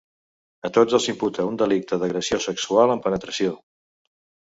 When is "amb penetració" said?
2.97-3.57